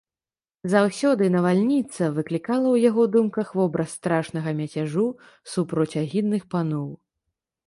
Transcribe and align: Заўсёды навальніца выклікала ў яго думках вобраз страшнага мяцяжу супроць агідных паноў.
Заўсёды 0.73 1.27
навальніца 1.35 2.03
выклікала 2.15 2.63
ў 2.71 2.77
яго 2.89 3.03
думках 3.17 3.47
вобраз 3.61 3.89
страшнага 4.01 4.49
мяцяжу 4.61 5.05
супроць 5.57 5.91
агідных 6.05 6.43
паноў. 6.57 6.87